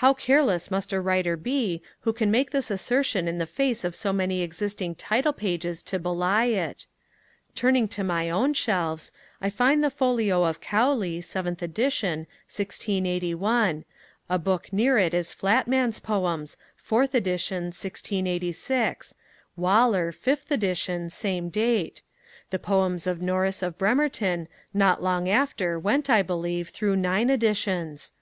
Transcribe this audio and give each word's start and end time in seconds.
How 0.00 0.14
careless 0.14 0.70
must 0.70 0.94
a 0.94 1.00
writer 1.02 1.36
be 1.36 1.82
who 2.00 2.14
can 2.14 2.30
make 2.30 2.52
this 2.52 2.70
assertion 2.70 3.28
in 3.28 3.36
the 3.36 3.44
face 3.44 3.84
of 3.84 3.94
so 3.94 4.10
many 4.10 4.40
existing 4.40 4.94
title 4.94 5.34
pages 5.34 5.82
to 5.82 5.98
belie 5.98 6.46
it! 6.46 6.86
Turning 7.54 7.86
to 7.88 8.02
my 8.02 8.30
own 8.30 8.54
shelves, 8.54 9.12
I 9.42 9.50
find 9.50 9.84
the 9.84 9.90
folio 9.90 10.42
of 10.44 10.62
Cowley, 10.62 11.20
seventh 11.20 11.60
edition, 11.60 12.20
1681. 12.48 13.84
A 14.30 14.38
book 14.38 14.72
near 14.72 14.96
it 14.96 15.12
is 15.12 15.34
Flatman's 15.34 16.00
Poems, 16.00 16.56
fourth 16.74 17.14
edition, 17.14 17.64
1686, 17.64 19.14
Waller, 19.54 20.12
fifth 20.12 20.50
edition, 20.50 21.10
same 21.10 21.50
date. 21.50 22.00
The 22.48 22.58
Poems 22.58 23.06
of 23.06 23.20
Norris 23.20 23.62
of 23.62 23.76
Bemerton 23.76 24.48
not 24.72 25.02
long 25.02 25.28
after 25.28 25.78
went, 25.78 26.08
I 26.08 26.22
believe, 26.22 26.70
through 26.70 26.96
nine 26.96 27.28
editions. 27.28 28.12